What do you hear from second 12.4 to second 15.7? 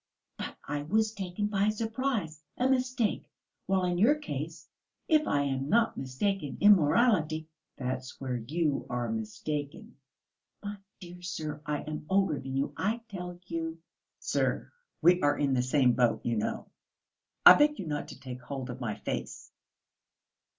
you, I tell you...." "Sir, we are in the